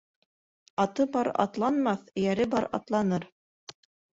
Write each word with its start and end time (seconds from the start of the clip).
Аты 0.83 1.05
бар 1.17 1.29
атланмаҫ, 1.45 2.09
эйәре 2.23 2.51
бар 2.55 2.69
атланыр. 2.79 3.33